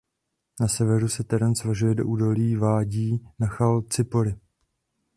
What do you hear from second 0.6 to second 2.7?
severu se terén svažuje do údolí